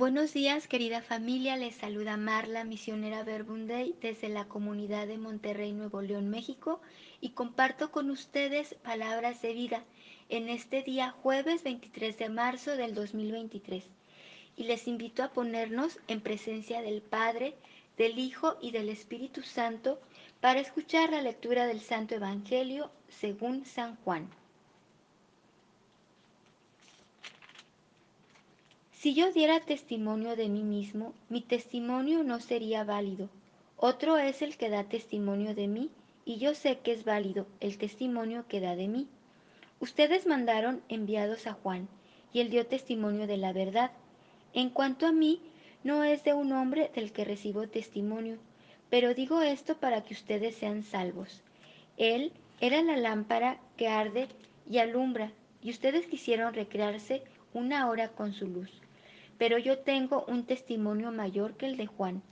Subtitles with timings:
[0.00, 1.58] Buenos días, querida familia.
[1.58, 6.80] Les saluda Marla, misionera Verbunday, desde la comunidad de Monterrey, Nuevo León, México,
[7.20, 9.84] y comparto con ustedes palabras de vida
[10.30, 13.84] en este día jueves 23 de marzo del 2023.
[14.56, 17.54] Y les invito a ponernos en presencia del Padre,
[17.98, 20.00] del Hijo y del Espíritu Santo
[20.40, 24.30] para escuchar la lectura del Santo Evangelio según San Juan.
[29.02, 33.30] Si yo diera testimonio de mí mismo, mi testimonio no sería válido.
[33.78, 35.88] Otro es el que da testimonio de mí,
[36.26, 39.08] y yo sé que es válido el testimonio que da de mí.
[39.78, 41.88] Ustedes mandaron enviados a Juan,
[42.34, 43.90] y él dio testimonio de la verdad.
[44.52, 45.40] En cuanto a mí,
[45.82, 48.36] no es de un hombre del que recibo testimonio,
[48.90, 51.40] pero digo esto para que ustedes sean salvos.
[51.96, 54.28] Él era la lámpara que arde
[54.68, 57.22] y alumbra, y ustedes quisieron recrearse
[57.54, 58.70] una hora con su luz.
[59.40, 62.22] Pero yo tengo un testimonio mayor que el de Juan,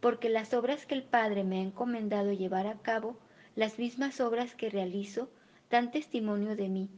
[0.00, 3.16] porque las obras que el Padre me ha encomendado llevar a cabo,
[3.56, 5.30] las mismas obras que realizo,
[5.70, 6.90] dan testimonio de mí,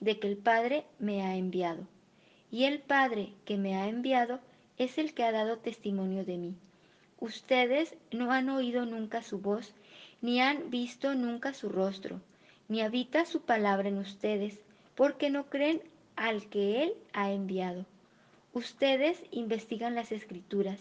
[0.00, 1.86] de que el Padre me ha enviado.
[2.50, 4.40] Y el Padre que me ha enviado
[4.78, 6.56] es el que ha dado testimonio de mí.
[7.20, 9.74] Ustedes no han oído nunca su voz,
[10.22, 12.22] ni han visto nunca su rostro,
[12.66, 14.58] ni habita su palabra en ustedes,
[14.94, 15.82] porque no creen
[16.16, 17.84] al que Él ha enviado.
[18.58, 20.80] Ustedes investigan las escrituras,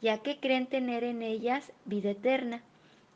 [0.00, 2.62] ya que creen tener en ellas vida eterna.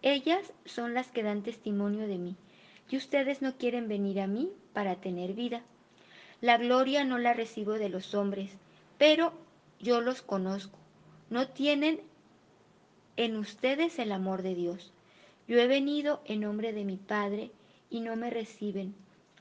[0.03, 2.35] Ellas son las que dan testimonio de mí,
[2.89, 5.63] y ustedes no quieren venir a mí para tener vida.
[6.41, 8.51] La gloria no la recibo de los hombres,
[8.99, 9.33] pero
[9.79, 10.77] yo los conozco.
[11.29, 12.01] No tienen
[13.17, 14.93] en ustedes el amor de Dios.
[15.47, 17.53] Yo he venido en nombre de mi Padre
[17.91, 18.93] y no me reciben.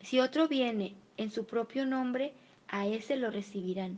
[0.03, 2.33] Si otro viene en su propio nombre,
[2.67, 3.97] a ese lo recibirán.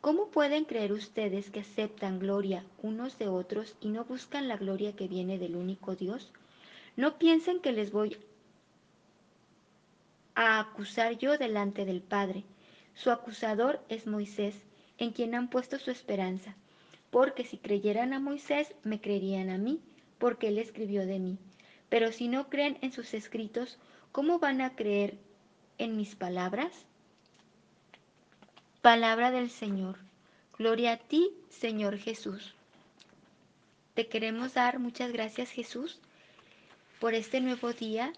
[0.00, 4.94] ¿Cómo pueden creer ustedes que aceptan gloria unos de otros y no buscan la gloria
[4.94, 6.32] que viene del único Dios?
[6.96, 8.16] No piensen que les voy
[10.34, 12.44] a acusar yo delante del Padre.
[12.94, 14.54] Su acusador es Moisés,
[14.98, 16.54] en quien han puesto su esperanza.
[17.10, 19.80] Porque si creyeran a Moisés, me creerían a mí,
[20.18, 21.38] porque él escribió de mí.
[21.88, 23.78] Pero si no creen en sus escritos,
[24.12, 25.18] ¿cómo van a creer
[25.78, 26.86] en mis palabras?
[28.86, 29.98] Palabra del Señor.
[30.56, 32.54] Gloria a ti, Señor Jesús.
[33.94, 35.98] Te queremos dar muchas gracias, Jesús,
[37.00, 38.12] por este nuevo día.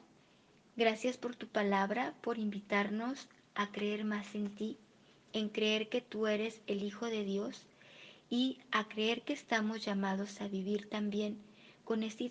[0.76, 4.76] Gracias por tu palabra, por invitarnos a creer más en ti,
[5.32, 7.64] en creer que tú eres el Hijo de Dios
[8.28, 11.38] y a creer que estamos llamados a vivir también
[11.84, 12.24] con esta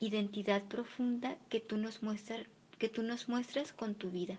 [0.00, 2.44] identidad profunda que tú nos muestras,
[2.76, 4.36] que tú nos muestras con tu vida,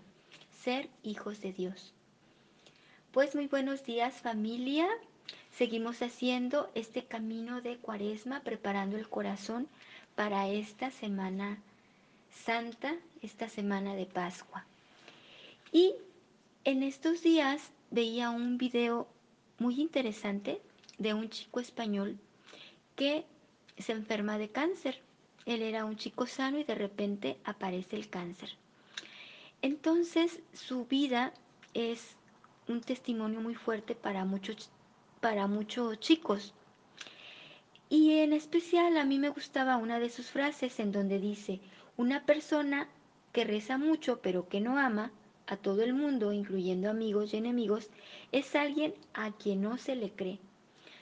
[0.62, 1.95] ser hijos de Dios.
[3.16, 4.86] Pues muy buenos días familia.
[5.50, 9.68] Seguimos haciendo este camino de cuaresma, preparando el corazón
[10.14, 11.58] para esta semana
[12.30, 14.66] santa, esta semana de Pascua.
[15.72, 15.94] Y
[16.64, 19.08] en estos días veía un video
[19.58, 20.60] muy interesante
[20.98, 22.18] de un chico español
[22.96, 23.24] que
[23.78, 25.00] se enferma de cáncer.
[25.46, 28.50] Él era un chico sano y de repente aparece el cáncer.
[29.62, 31.32] Entonces su vida
[31.72, 32.14] es
[32.68, 34.70] un testimonio muy fuerte para muchos,
[35.20, 36.54] para muchos chicos.
[37.88, 41.60] Y en especial a mí me gustaba una de sus frases en donde dice,
[41.96, 42.88] una persona
[43.32, 45.12] que reza mucho pero que no ama
[45.46, 47.90] a todo el mundo, incluyendo amigos y enemigos,
[48.32, 50.40] es alguien a quien no se le cree.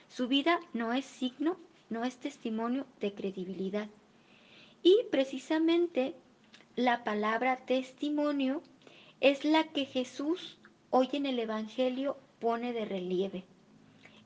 [0.08, 1.56] Su vida no es signo,
[1.88, 3.88] no es testimonio de credibilidad.
[4.82, 6.14] Y precisamente
[6.76, 8.62] la palabra testimonio
[9.20, 10.58] es la que Jesús
[10.96, 13.42] hoy en el Evangelio pone de relieve.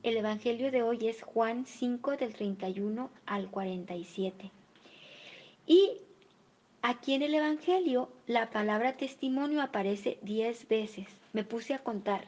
[0.03, 4.51] El Evangelio de hoy es Juan 5 del 31 al 47.
[5.65, 5.93] Y
[6.83, 11.07] aquí en el Evangelio la palabra testimonio aparece 10 veces.
[11.33, 12.27] Me puse a contar.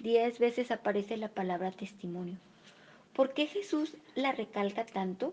[0.00, 2.36] 10 veces aparece la palabra testimonio.
[3.14, 5.32] ¿Por qué Jesús la recalca tanto?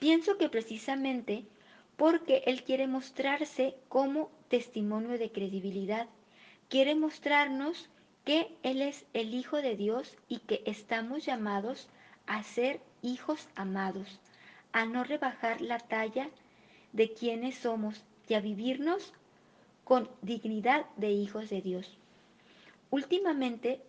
[0.00, 1.44] Pienso que precisamente
[1.96, 6.08] porque Él quiere mostrarse como testimonio de credibilidad
[6.72, 7.90] quiere mostrarnos
[8.24, 11.90] que Él es el Hijo de Dios y que estamos llamados
[12.26, 14.20] a ser hijos amados,
[14.72, 16.30] a no rebajar la talla
[16.94, 19.12] de quienes somos y a vivirnos
[19.84, 21.98] con dignidad de hijos de Dios.
[22.88, 23.82] Últimamente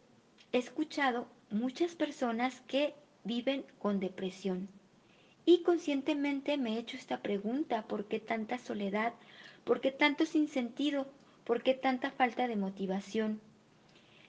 [0.51, 4.67] he escuchado muchas personas que viven con depresión
[5.45, 9.13] y conscientemente me he hecho esta pregunta, ¿por qué tanta soledad?
[9.63, 11.07] ¿Por qué tanto sinsentido?
[11.45, 13.41] ¿Por qué tanta falta de motivación?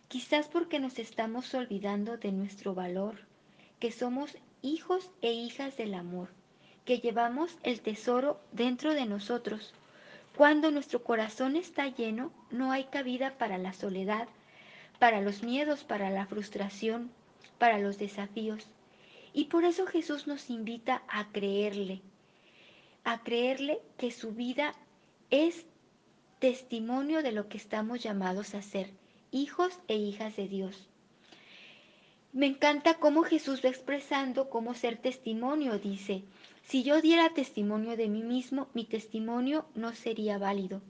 [0.09, 3.21] Quizás porque nos estamos olvidando de nuestro valor,
[3.79, 6.29] que somos hijos e hijas del amor,
[6.85, 9.75] que llevamos el tesoro dentro de nosotros.
[10.37, 14.27] Cuando nuestro corazón está lleno, no hay cabida para la soledad,
[14.99, 17.13] para los miedos, para la frustración,
[17.59, 18.67] para los desafíos.
[19.33, 22.03] Y por eso Jesús nos invita a creerle,
[23.05, 24.75] a creerle que su vida
[25.31, 25.67] es
[26.45, 28.91] testimonio de lo que estamos llamados a ser,
[29.31, 30.91] hijos e hijas de Dios.
[32.35, 35.79] Me encanta cómo Jesús va expresando cómo ser testimonio.
[35.79, 36.23] Dice,
[36.67, 40.83] si yo diera testimonio de mí mismo, mi testimonio no sería válido.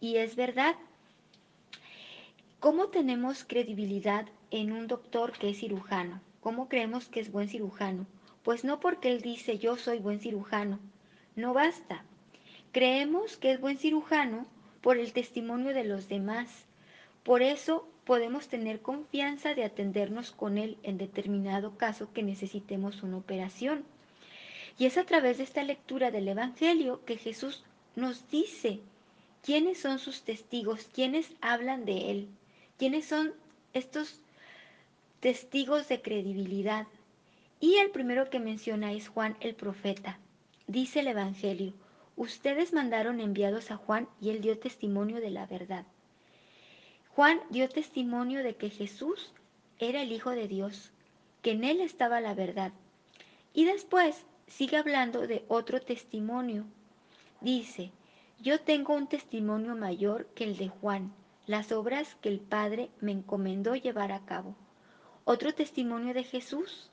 [0.00, 0.74] Y es verdad.
[2.58, 6.20] ¿Cómo tenemos credibilidad en un doctor que es cirujano?
[6.40, 8.04] ¿Cómo creemos que es buen cirujano?
[8.42, 10.80] Pues no porque él dice yo soy buen cirujano.
[11.36, 12.02] No basta.
[12.72, 14.44] Creemos que es buen cirujano
[14.88, 16.48] por el testimonio de los demás.
[17.22, 23.18] Por eso podemos tener confianza de atendernos con Él en determinado caso que necesitemos una
[23.18, 23.84] operación.
[24.78, 27.64] Y es a través de esta lectura del Evangelio que Jesús
[27.96, 28.80] nos dice
[29.42, 32.28] quiénes son sus testigos, quiénes hablan de Él,
[32.78, 33.34] quiénes son
[33.74, 34.22] estos
[35.20, 36.86] testigos de credibilidad.
[37.60, 40.18] Y el primero que menciona es Juan el profeta.
[40.66, 41.74] Dice el Evangelio,
[42.18, 45.86] ustedes mandaron enviados a Juan y él dio testimonio de la verdad.
[47.10, 49.32] Juan dio testimonio de que Jesús
[49.78, 50.92] era el Hijo de Dios,
[51.42, 52.72] que en él estaba la verdad.
[53.54, 56.64] Y después sigue hablando de otro testimonio.
[57.40, 57.92] Dice,
[58.40, 61.12] yo tengo un testimonio mayor que el de Juan,
[61.46, 64.56] las obras que el Padre me encomendó llevar a cabo.
[65.24, 66.90] Otro testimonio de Jesús,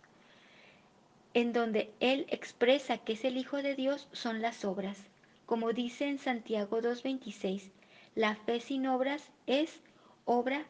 [1.33, 4.97] en donde Él expresa que es el Hijo de Dios, son las obras.
[5.45, 7.69] Como dice en Santiago 2.26,
[8.15, 9.81] la fe sin obras es
[10.25, 10.65] obra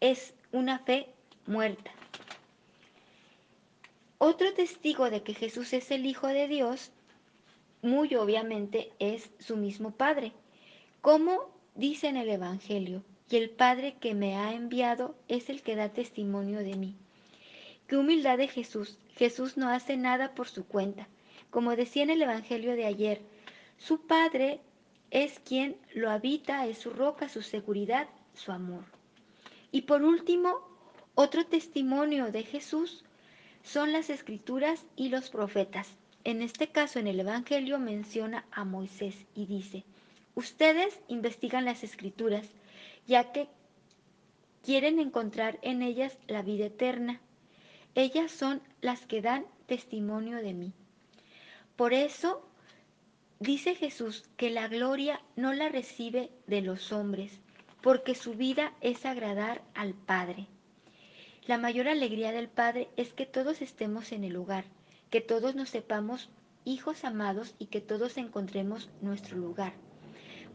[0.00, 1.08] es una fe
[1.46, 1.90] muerta.
[4.18, 6.90] Otro testigo de que Jesús es el Hijo de Dios,
[7.82, 10.32] muy obviamente, es su mismo Padre.
[11.00, 15.76] Como dice en el Evangelio, y el Padre que me ha enviado es el que
[15.76, 16.94] da testimonio de mí.
[17.88, 18.98] Qué humildad de Jesús.
[19.16, 21.08] Jesús no hace nada por su cuenta.
[21.56, 23.22] Como decía en el Evangelio de ayer,
[23.78, 24.60] su Padre
[25.10, 28.84] es quien lo habita, es su roca, su seguridad, su amor.
[29.72, 30.58] Y por último,
[31.14, 33.06] otro testimonio de Jesús
[33.62, 35.88] son las escrituras y los profetas.
[36.24, 39.82] En este caso, en el Evangelio menciona a Moisés y dice,
[40.34, 42.46] ustedes investigan las escrituras,
[43.06, 43.48] ya que
[44.62, 47.22] quieren encontrar en ellas la vida eterna.
[47.94, 50.74] Ellas son las que dan testimonio de mí.
[51.76, 52.46] Por eso
[53.38, 57.38] Dice Jesús que la gloria no la recibe de los hombres,
[57.82, 60.46] porque su vida es agradar al Padre.
[61.46, 64.64] La mayor alegría del Padre es que todos estemos en el lugar,
[65.10, 66.30] que todos nos sepamos
[66.64, 69.74] hijos amados y que todos encontremos nuestro lugar.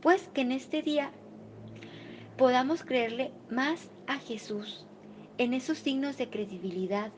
[0.01, 1.11] Pues que en este día
[2.35, 4.87] podamos creerle más a Jesús
[5.37, 7.11] en esos signos de credibilidad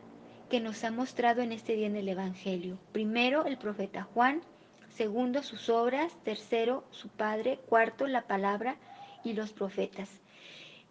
[0.53, 2.77] que nos ha mostrado en este día en el Evangelio.
[2.91, 4.43] Primero el profeta Juan,
[4.95, 8.75] segundo sus obras, tercero su Padre, cuarto la palabra
[9.23, 10.07] y los profetas.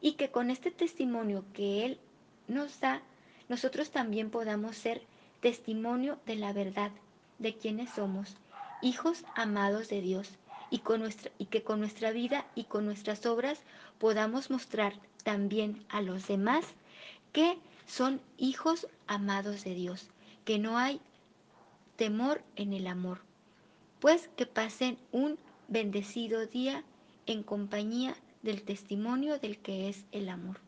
[0.01, 2.01] Y que con este testimonio que Él
[2.49, 3.03] nos da,
[3.49, 5.01] nosotros también podamos ser
[5.39, 6.91] testimonio de la verdad,
[7.39, 8.35] de quienes somos,
[8.83, 10.29] hijos amados de Dios,
[10.71, 13.63] y, con nuestra, y que con nuestra vida y con nuestras obras
[14.01, 16.65] podamos mostrar también a los demás
[17.33, 17.61] que
[17.93, 20.09] son hijos amados de Dios,
[20.47, 20.99] que no hay
[21.97, 23.21] temor en el amor
[24.03, 26.83] pues que pasen un bendecido día
[27.27, 30.59] en compañía del testimonio del que es el amor.